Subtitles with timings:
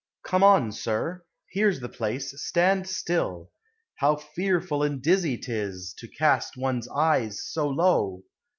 [0.23, 3.51] Come on, sir; here 's the place: stand still!
[3.97, 8.23] How fearful And dizzy 't is, to cast one's eyes so low